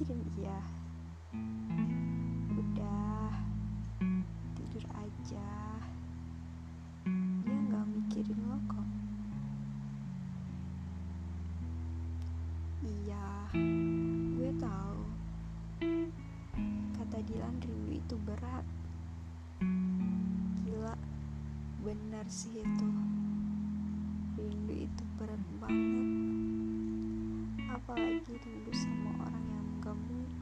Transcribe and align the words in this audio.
mikirin 0.00 0.24
iya. 0.40 0.60
Udah 2.56 3.36
tidur 4.56 4.80
aja. 4.96 5.52
Dia 7.44 7.58
nggak 7.68 7.84
mikirin 7.84 8.40
lo 8.48 8.56
kok. 8.64 8.88
Iya 12.80 13.28
gue 14.40 14.50
tahu. 14.56 15.00
Kata 16.96 17.18
Dilan 17.28 17.60
rindu 17.60 17.92
itu 17.92 18.16
berat. 18.24 18.64
Gila 20.64 20.96
benar 21.84 22.24
sih 22.24 22.56
itu. 22.56 22.88
Rindu 24.40 24.80
itu 24.80 25.04
berat 25.20 25.44
banget. 25.60 26.08
Apalagi 27.68 28.32
rindu 28.40 28.72
sama 28.72 29.28
orang 29.28 29.29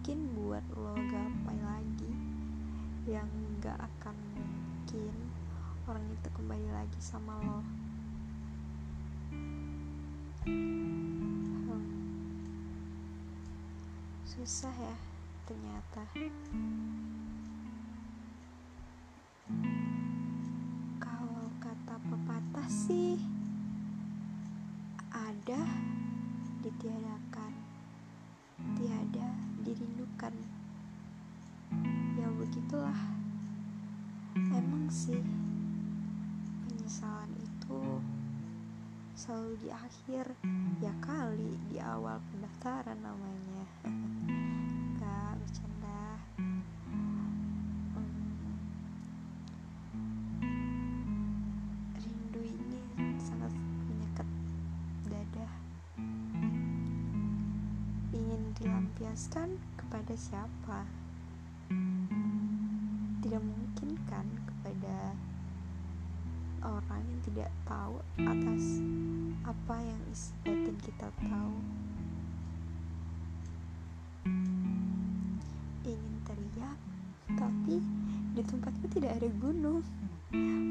mungkin 0.08 0.40
buat 0.40 0.64
lo 0.72 0.96
gapai 0.96 1.58
lagi 1.60 2.12
yang 3.04 3.28
gak 3.60 3.76
akan 3.76 4.16
mungkin 4.40 5.12
orang 5.84 6.00
itu 6.08 6.28
kembali 6.32 6.68
lagi 6.72 6.96
sama 6.96 7.36
lo 7.44 7.60
hmm. 10.48 11.84
susah 14.24 14.72
ya 14.72 14.96
ternyata 15.44 16.00
selalu 39.28 39.60
di 39.60 39.68
akhir. 39.68 40.24
Ya 40.80 40.88
kali 41.04 41.60
di 41.68 41.76
awal 41.76 42.16
pendaftaran 42.32 42.96
namanya. 42.96 43.64
Enggak 43.84 45.36
bercanda. 45.36 46.00
Hmm. 46.40 46.64
rindu 52.00 52.40
ini 52.40 52.80
sangat 53.20 53.52
menyekat 53.92 54.28
dada 55.12 55.48
ingin 58.16 58.42
dilampiaskan 58.56 59.60
kepada 59.76 60.16
siapa? 60.16 60.88
Tidak 63.20 63.42
mungkin 63.44 63.92
kan 64.08 64.24
kepada 64.48 65.12
orang 66.64 67.04
yang 67.04 67.20
tidak 67.28 67.50
tahu 67.68 68.00
atas 68.24 68.77
apa 69.68 69.84
yang 69.84 70.00
isi 70.08 70.32
kita 70.80 71.12
tahu? 71.20 71.60
Ingin 75.84 76.14
teriak 76.24 76.80
tapi 77.36 77.76
di 78.32 78.42
tempatku 78.48 78.88
tidak 78.88 79.20
ada 79.20 79.28
gunung. 79.36 79.84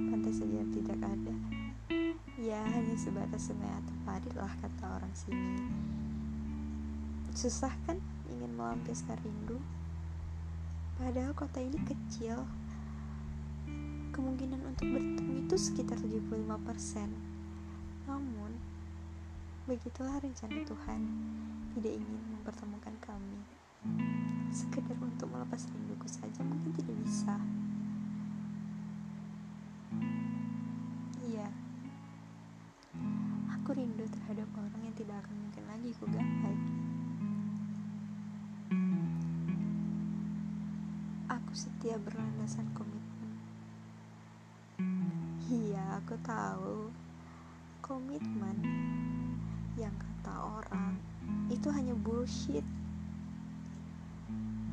Pantai 0.10 0.34
saja 0.34 0.66
tidak 0.74 0.98
ada. 0.98 1.36
Ya 2.42 2.58
hanya 2.74 2.98
sebatas 2.98 3.46
sungai 3.46 3.70
atau 3.70 3.94
parit 4.02 4.34
lah 4.34 4.50
kata 4.66 4.86
orang 4.90 5.14
sini. 5.14 5.62
Susah 7.38 7.78
kan 7.86 8.02
ingin 8.34 8.50
melampiaskan 8.58 9.22
rindu? 9.22 9.62
Padahal 10.98 11.38
kota 11.38 11.62
ini 11.62 11.78
kecil. 11.86 12.50
Kemungkinan 14.10 14.74
untuk 14.74 14.90
bertemu 14.90 15.46
itu 15.46 15.54
sekitar 15.54 16.02
75% 16.02 17.38
namun 18.08 18.77
begitulah 19.68 20.16
rencana 20.24 20.64
Tuhan. 20.64 21.02
Tidak 21.76 21.94
ingin 22.00 22.22
mempertemukan 22.40 22.96
kami. 23.04 23.40
Sekedar 24.48 24.96
untuk 25.04 25.28
melepas 25.28 25.68
rinduku 25.68 26.08
saja 26.08 26.40
mungkin 26.40 26.72
tidak 26.72 26.96
bisa. 27.04 27.36
Iya. 31.20 31.52
Aku 33.60 33.76
rindu 33.76 34.08
terhadap 34.08 34.48
orang 34.56 34.88
yang 34.88 34.96
tidak 34.96 35.20
akan 35.28 35.36
mungkin 35.36 35.64
lagi 35.68 35.92
ku 36.00 36.08
gapai 36.16 36.56
aku 41.28 41.52
setia 41.52 42.00
berlandasan 42.00 42.72
komitmen. 42.72 43.32
Iya 45.52 46.00
aku 46.00 46.16
tahu. 46.24 46.92
Komitmen 47.80 48.60
yang 49.78 49.94
kata 49.94 50.34
orang 50.42 50.98
itu 51.54 51.70
hanya 51.70 51.94
bullshit. 51.94 52.66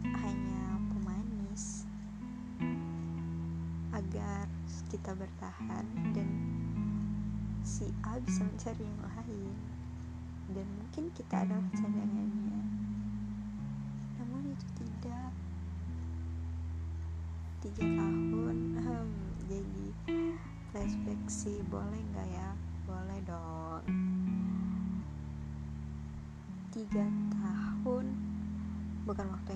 Hanya 0.01 0.81
pemanis. 0.89 1.85
Agar 3.93 4.49
kita 4.89 5.13
bertahan 5.13 5.85
dan 6.17 6.29
si 7.61 7.93
A 8.09 8.17
bisa 8.17 8.49
mencari 8.49 8.81
yang 8.81 9.01
lain. 9.05 9.55
Dan 10.57 10.67
mungkin 10.81 11.13
kita 11.13 11.45
adalah 11.45 11.69
cadangannya. 11.77 12.61
Namun 14.17 14.57
itu 14.57 14.67
tidak. 14.81 15.31
Tiga 17.61 17.85
tahun 17.85 18.57
hmm, 18.77 19.09
jadi 19.49 19.87
flashback 20.73 21.21
sih 21.29 21.61
boleh 21.69 22.01
nggak 22.13 22.29
ya 22.29 22.64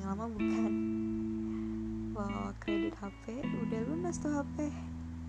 lama 0.09 0.25
bukan. 0.25 0.73
Wow 2.17 2.57
kredit 2.65 2.97
HP 2.97 3.45
udah 3.45 3.81
lunas 3.93 4.17
tuh 4.17 4.33
HP 4.41 4.73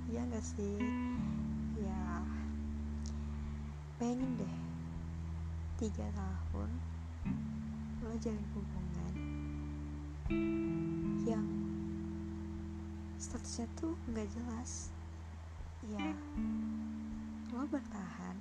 ya 0.08 0.24
nggak 0.24 0.40
sih? 0.40 0.80
Ya. 1.84 2.24
Pengen 4.00 4.40
deh 4.40 4.56
tiga 5.84 6.08
tahun 6.16 6.72
lo 8.00 8.16
jalin 8.24 8.48
hubungan 8.56 9.14
yang 11.28 11.44
statusnya 13.20 13.68
tuh 13.76 14.00
nggak 14.08 14.32
jelas. 14.32 14.96
Ya 15.92 16.16
lo 17.52 17.68
bertahan 17.68 18.40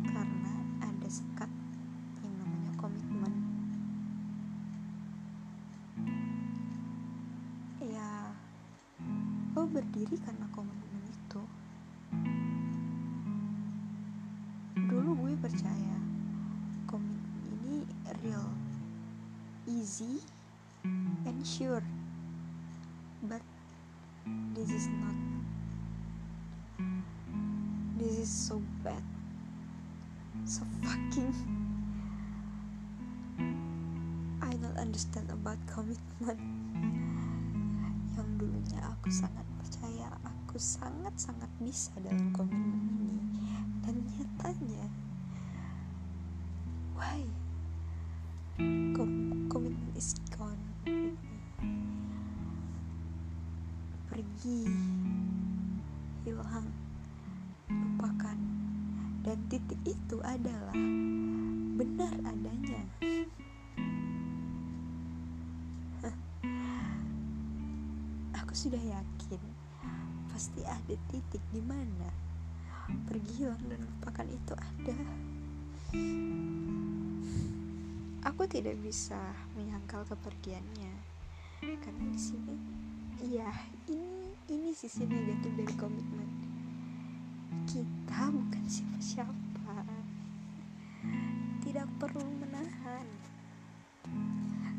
karena 0.00 0.54
ada 0.80 1.08
sekat 1.12 1.52
karena 10.22 10.46
komitmen 10.52 11.02
itu. 11.08 11.42
Dulu 14.86 15.10
gue 15.26 15.32
percaya 15.40 15.96
komitmen 16.86 17.44
ini 17.60 17.74
real 18.22 18.48
easy 19.68 20.22
and 21.26 21.40
sure. 21.42 21.84
But 23.26 23.42
this 24.54 24.70
is 24.70 24.88
not 24.88 25.16
this 27.96 28.18
is 28.24 28.30
so 28.30 28.60
bad 28.84 29.02
so 30.44 30.62
fucking 30.82 31.32
I 34.40 34.52
don't 34.56 34.78
understand 34.78 35.28
about 35.32 35.58
commitment 35.74 36.40
yang 38.16 38.28
dulunya 38.36 38.80
aku 38.84 39.08
sangat 39.08 39.44
aku 40.56 40.80
sangat-sangat 40.80 41.52
bisa 41.60 41.92
dalam 42.00 42.32
hmm. 42.32 42.36
komitmen 42.40 42.80
ini 42.96 43.20
dan 43.84 43.92
nyatanya 44.08 44.88
why? 46.96 47.20
Komitmen 48.96 49.92
is 49.92 50.16
gone. 50.32 50.56
Pergi 54.08 54.64
hilang 56.24 56.72
lupakan. 57.68 58.40
Dan 59.28 59.36
titik 59.52 59.76
itu 59.84 60.16
adalah 60.24 60.72
benar 61.76 62.16
adanya. 62.32 62.80
Aku 68.40 68.56
sudah 68.56 68.80
yakin 68.80 69.65
pasti 70.36 70.60
ada 70.68 70.92
titik 71.08 71.40
di 71.48 71.64
mana 71.64 72.12
pergi 73.08 73.48
dan 73.48 73.80
lupakan 73.80 74.28
itu 74.28 74.52
ada. 74.52 74.98
Aku 78.28 78.44
tidak 78.44 78.76
bisa 78.84 79.16
menyangkal 79.56 80.04
kepergiannya. 80.04 80.92
Karena 81.64 82.04
di 82.12 82.20
sini 82.20 82.52
iya 83.24 83.48
ini 83.88 84.36
ini 84.52 84.76
sisi 84.76 85.08
negatif 85.08 85.56
dari 85.56 85.72
komitmen. 85.72 86.28
Kita 87.64 88.28
bukan 88.28 88.64
siapa-siapa. 88.68 89.88
Tidak 91.64 91.88
perlu 91.96 92.28
menahan. 92.44 93.08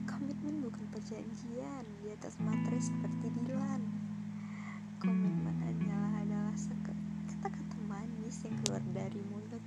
Komitmen 0.05 0.69
bukan 0.69 0.85
perjanjian 0.93 1.81
di 2.05 2.13
atas 2.13 2.37
materai 2.45 2.77
seperti 2.77 3.33
Dilan 3.41 3.96
komitmen 4.97 5.53
hanyalah 5.61 6.25
adalah 6.25 6.57
kata-kata 6.57 7.77
manis 7.85 8.41
yang 8.41 8.57
keluar 8.65 8.81
dari 8.97 9.21
mulut. 9.29 9.63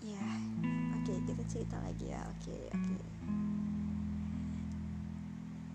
Ya 0.00 0.24
oke 0.96 1.04
okay, 1.04 1.18
kita 1.28 1.44
cerita 1.52 1.76
lagi 1.84 2.06
ya. 2.08 2.20
Oke 2.32 2.48
okay, 2.48 2.62
oke. 2.72 2.80
Okay. 2.80 3.00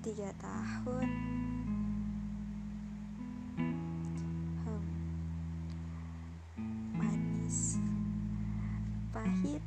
tiga 0.02 0.30
tahun. 0.42 1.08
Hmm. 4.66 4.86
manis. 6.98 7.78
Pahit. 9.14 9.62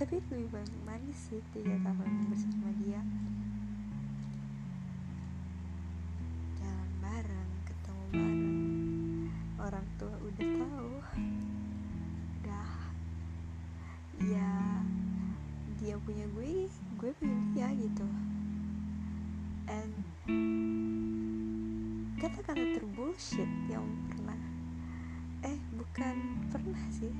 Tapi 0.00 0.16
lebih 0.32 0.48
manis 0.88 1.18
sih 1.28 1.44
tiga 1.52 1.76
tahun 1.84 2.08
bersama 2.32 2.72
dia 2.80 3.04
orang 9.64 9.86
tua 9.96 10.12
udah 10.20 10.48
tahu. 10.60 10.92
Udah 12.44 12.70
ya 14.28 14.52
dia 15.80 15.96
punya 16.04 16.28
gue 16.36 16.68
gue 17.00 17.10
punya 17.16 17.38
dia 17.56 17.68
gitu. 17.80 18.06
And 19.64 19.92
kata-kata 22.20 22.80
terbullshit 22.80 23.48
yang 23.72 23.84
pernah 24.12 24.40
eh 25.44 25.60
bukan 25.76 26.16
pernah 26.52 26.84
sih 26.92 27.12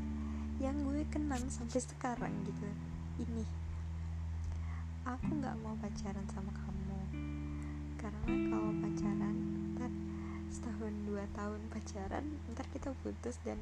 yang 0.61 0.77
gue 0.85 1.05
kenang 1.09 1.49
sampai 1.49 1.81
sekarang 1.81 2.33
gitu. 2.45 2.69
Ini. 3.25 3.45
Aku 5.05 5.29
nggak 5.29 5.57
mau 5.61 5.77
pacaran 5.81 6.25
sama 6.33 6.53
kamu. 6.53 7.01
Karena 8.01 8.33
kalau 8.49 8.73
pacaran 8.81 9.54
setahun 10.55 10.95
dua 11.03 11.27
tahun 11.35 11.67
pacaran 11.67 12.39
ntar 12.55 12.63
kita 12.71 12.95
putus 13.03 13.35
dan 13.43 13.59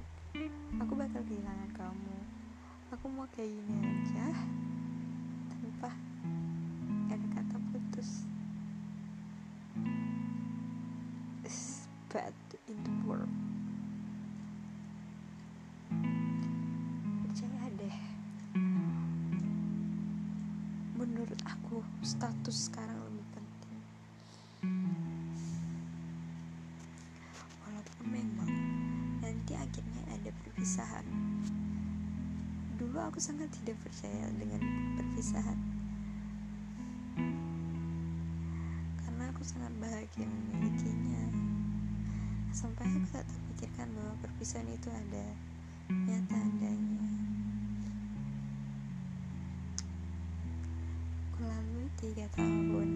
aku 0.76 0.92
bakal 0.92 1.24
kehilangan 1.24 1.72
kamu. 1.72 2.16
Aku 2.92 3.08
mau 3.08 3.24
kayak 3.32 3.48
gini 3.48 3.80
aja 3.80 4.28
tanpa 5.48 5.88
ada 7.08 7.26
kata 7.32 7.56
putus. 7.72 8.28
It's 11.48 11.88
bad 12.12 12.36
in 12.68 12.76
the 12.84 12.92
world. 13.08 13.32
Menurut 20.92 21.40
aku 21.48 21.80
status 22.04 22.68
sekarang 22.68 22.81
akhirnya 29.72 30.04
ada 30.04 30.30
perpisahan. 30.44 31.06
Dulu 32.76 32.92
aku 33.00 33.16
sangat 33.16 33.48
tidak 33.56 33.80
percaya 33.80 34.28
dengan 34.36 34.60
perpisahan. 35.00 35.56
Karena 39.00 39.32
aku 39.32 39.40
sangat 39.40 39.72
bahagia 39.80 40.28
memilikinya. 40.28 41.24
Sampai 42.52 42.84
aku 42.84 43.00
tak 43.16 43.24
terpikirkan 43.24 43.96
bahwa 43.96 44.12
perpisahan 44.20 44.68
itu 44.68 44.92
ada 44.92 45.24
nyata 45.88 46.36
adanya. 46.36 47.08
Melalui 51.40 51.88
tiga 51.96 52.28
tahun 52.36 52.90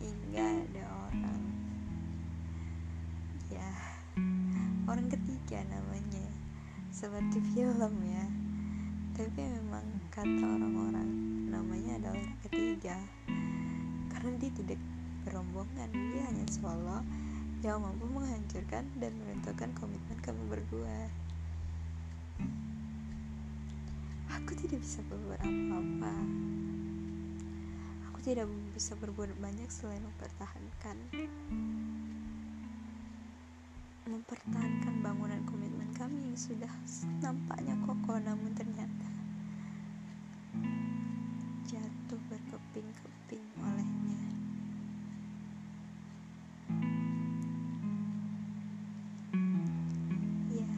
hingga 0.00 0.46
ada 0.64 0.84
orang. 0.88 1.42
Ya 3.52 3.93
ketiga 5.44 5.76
namanya. 5.76 6.24
Seperti 6.88 7.36
film 7.52 7.94
ya. 8.00 8.24
Tapi 9.12 9.44
memang 9.44 9.84
kata 10.08 10.40
orang-orang 10.40 11.04
namanya 11.52 12.00
adalah 12.00 12.16
orang 12.16 12.40
ketiga. 12.48 12.96
Karena 14.08 14.40
dia 14.40 14.50
tidak 14.56 14.80
berombongan 15.28 15.92
dia 15.92 16.24
hanya 16.32 16.48
solo 16.48 17.04
yang 17.60 17.84
mampu 17.84 18.08
menghancurkan 18.08 18.88
dan 18.96 19.12
menentukan 19.20 19.68
komitmen 19.76 20.16
kamu 20.24 20.48
berdua. 20.48 21.12
Aku 24.32 24.56
tidak 24.56 24.80
bisa 24.80 25.04
berbuat 25.12 25.44
apa-apa. 25.44 26.14
Tidak 28.24 28.48
bisa 28.72 28.96
berbuat 28.96 29.36
banyak 29.44 29.68
selain 29.68 30.00
mempertahankan 30.00 30.96
mempertahankan 34.04 35.00
bangunan 35.00 35.40
komitmen 35.48 35.88
kami 35.96 36.20
yang 36.28 36.36
sudah 36.36 36.68
nampaknya 37.24 37.72
kokoh 37.88 38.20
namun 38.20 38.52
ternyata 38.52 39.08
jatuh 41.64 42.20
berkeping-keping 42.28 43.46
olehnya. 43.64 44.20
Ya 50.52 50.72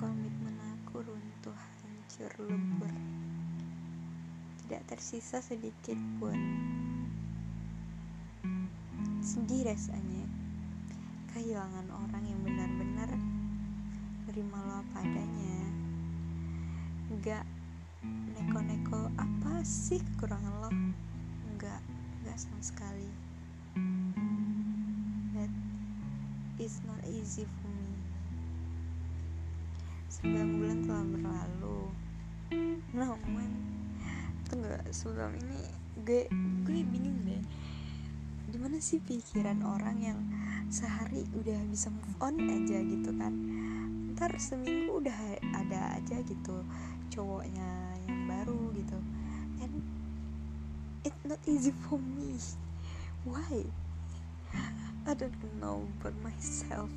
komitmen 0.00 0.56
aku 0.80 1.04
runtuh 1.04 1.58
hancur 1.60 2.32
lebur 2.48 2.92
tidak 4.64 4.96
tersisa 4.96 5.44
sedikit 5.44 6.00
pun. 6.16 6.40
Sedih 9.20 9.68
rasanya 9.68 10.21
kehilangan 11.42 11.90
orang 11.90 12.22
yang 12.22 12.38
benar-benar 12.46 13.10
menerima 14.22 14.58
lo 14.62 14.74
apa 14.78 14.96
adanya. 15.02 15.58
Neko-neko 18.38 19.10
apa 19.18 19.58
sih 19.66 19.98
kekurangan 19.98 20.54
lo? 20.62 20.70
Enggak, 21.50 21.82
enggak 22.22 22.38
sama 22.38 22.62
sekali. 22.62 23.10
That 25.34 25.50
is 26.62 26.78
not 26.86 27.02
easy 27.10 27.42
for 27.42 27.70
me. 27.74 27.90
Sembilan 30.14 30.46
bulan 30.62 30.78
telah 30.86 31.06
berlalu. 31.10 31.80
Namun 32.94 33.50
tuh 34.46 34.62
nggak 34.62 34.94
sebelum 34.94 35.34
ini 35.42 35.58
gue 36.06 36.30
gue 36.62 36.80
bingung 36.86 37.18
deh 37.26 37.42
gimana 38.52 38.76
sih 38.84 39.00
pikiran 39.00 39.64
orang 39.64 39.96
yang 40.04 40.20
sehari 40.68 41.24
udah 41.32 41.56
bisa 41.72 41.88
move 41.88 42.16
on 42.20 42.36
aja 42.36 42.84
gitu 42.84 43.08
kan? 43.16 43.32
Ntar 44.12 44.36
seminggu 44.36 45.00
udah 45.00 45.40
ada 45.56 45.96
aja 45.96 46.20
gitu 46.20 46.60
cowoknya 47.08 47.96
yang 48.04 48.28
baru 48.28 48.76
gitu. 48.76 49.00
And 49.64 49.80
it 51.00 51.16
not 51.24 51.40
easy 51.48 51.72
for 51.88 51.96
me. 51.96 52.36
Why? 53.24 53.64
I 55.08 55.16
don't 55.16 55.32
know 55.56 55.88
about 55.98 56.14
myself. 56.20 56.92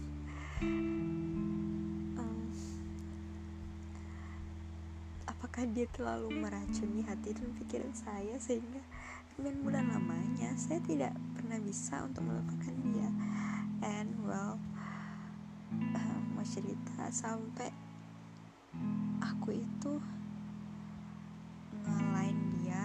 Apakah 5.25 5.71
dia 5.71 5.87
terlalu 5.95 6.35
meracuni 6.35 7.05
hati 7.05 7.31
dan 7.31 7.47
pikiran 7.55 7.93
saya 7.95 8.35
sehingga 8.43 8.83
dengan 9.35 9.55
bulan 9.67 9.85
lamanya 9.91 10.55
saya 10.55 10.79
tidak 10.87 11.11
pernah 11.35 11.59
bisa 11.59 11.99
untuk 12.07 12.23
melupakan 12.23 12.73
dia. 12.87 13.09
And 13.83 14.15
well 14.23 14.55
uh, 15.75 16.19
mau 16.31 16.45
cerita 16.47 17.11
sampai 17.11 17.69
aku 19.19 19.59
itu 19.59 19.93
ngalahin 21.83 22.39
dia. 22.63 22.83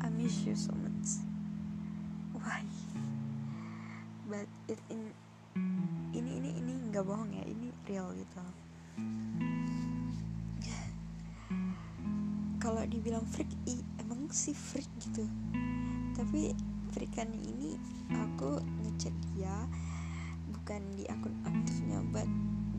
I 0.00 0.08
miss 0.08 0.48
you 0.48 0.56
so 0.56 0.72
much. 0.80 1.20
Why? 2.32 2.64
But 4.26 4.48
it 4.66 4.80
in 4.88 5.12
ini 6.16 6.40
ini 6.40 6.50
ini 6.56 6.72
nggak 6.88 7.04
bohong 7.04 7.36
ya 7.36 7.44
ini 7.44 7.68
real 7.84 8.08
gitu. 8.16 8.40
Kalau 12.62 12.82
dibilang 12.86 13.26
freak 13.26 13.50
i 13.66 13.74
sih 14.32 14.56
freak 14.56 14.88
gitu. 14.96 15.28
Tapi 16.16 16.56
freakan 16.88 17.36
ini 17.36 17.76
aku 18.16 18.64
ngechat 18.80 19.12
dia 19.36 19.52
bukan 20.48 20.80
di 20.96 21.04
akun 21.04 21.36
aktifnya 21.44 22.00
but 22.08 22.24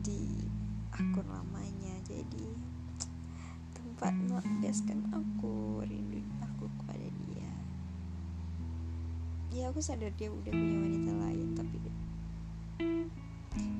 di 0.02 0.50
akun 0.90 1.22
lamanya. 1.30 1.94
Jadi 2.10 2.50
tempat 3.70 4.18
melampiaskan 4.26 5.14
aku 5.14 5.86
rindu 5.86 6.26
aku 6.42 6.66
kepada 6.82 7.06
dia. 7.22 7.52
Ya 9.54 9.70
aku 9.70 9.78
sadar 9.78 10.10
dia 10.18 10.34
udah 10.34 10.50
punya 10.50 10.78
wanita 10.82 11.12
lain 11.22 11.48
tapi 11.54 11.76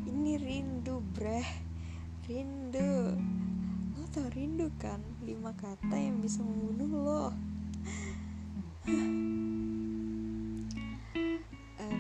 ini 0.06 0.38
rindu 0.38 1.02
breh 1.10 1.50
rindu. 2.30 3.18
Lo 3.98 4.06
tau 4.14 4.30
rindu 4.30 4.70
kan? 4.78 5.02
Lima 5.26 5.50
kata 5.58 5.98
yang 5.98 6.22
bisa 6.22 6.38
membunuh 6.38 6.88
lo 7.02 7.24
um, 11.80 11.96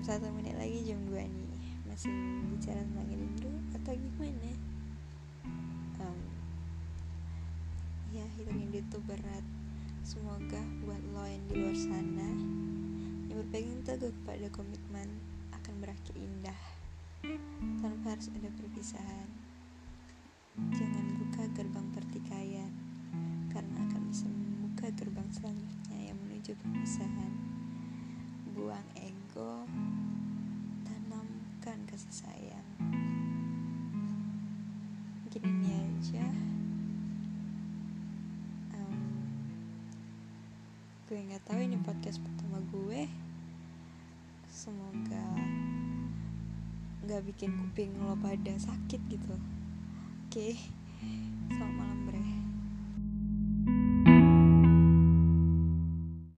satu 0.00 0.32
menit 0.32 0.56
lagi 0.56 0.80
jam 0.88 1.00
2 1.08 1.12
nih. 1.12 1.60
Masih 1.84 2.12
bicara 2.48 2.80
tentang 2.80 3.08
rindu 3.12 3.52
atau 3.76 3.92
gimana? 3.92 4.52
Um, 6.00 6.20
ya 8.16 8.24
hidup 8.38 8.56
rindu 8.56 8.80
itu 8.80 8.98
berat. 9.04 9.44
Semoga 10.02 10.58
buat 10.82 10.98
lo 11.14 11.24
yang 11.28 11.44
di 11.46 11.54
luar 11.62 11.76
sana 11.78 12.30
yang 13.30 13.38
berpegang 13.38 13.86
teguh 13.86 14.10
kepada 14.24 14.50
komitmen 14.50 15.08
akan 15.54 15.74
berakhir 15.78 16.14
indah 16.18 16.58
tanpa 17.78 18.18
harus 18.18 18.26
ada 18.34 18.50
perpisahan. 18.50 19.28
Jangan 20.74 21.06
buka 21.16 21.48
gerbang 21.54 21.86
pertikaian 21.96 22.72
karena 23.54 23.76
akan 23.88 24.02
bisa 24.10 24.26
membuka 24.28 24.90
gerbang 24.92 25.28
selanjutnya 25.32 25.81
menuju 26.42 26.58
perpisahan 26.58 27.34
buang 28.50 28.88
ego 28.98 29.62
tanamkan 30.82 31.78
kasih 31.86 32.10
sayang 32.10 32.70
mungkin 35.22 35.38
ini 35.38 35.70
aja. 35.70 36.26
Um, 38.74 39.22
gue 41.06 41.22
nggak 41.30 41.46
tahu 41.46 41.62
ini 41.62 41.78
podcast 41.78 42.18
pertama 42.18 42.58
gue. 42.74 43.06
Semoga 44.50 45.22
nggak 47.06 47.22
bikin 47.22 47.54
kuping 47.54 47.94
lo 48.02 48.18
pada 48.18 48.50
sakit 48.58 48.98
gitu. 49.06 49.38
Oke 50.26 50.26
okay. 50.26 50.52
selamat 51.54 51.70
malam 51.70 51.98